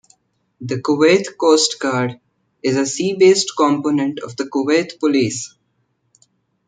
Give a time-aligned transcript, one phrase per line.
[0.61, 2.19] The Kuwait Coast Guard
[2.63, 5.53] is a sea based component of the Kuwait Police.